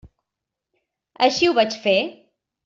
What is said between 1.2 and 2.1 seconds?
Així ho vaig fer.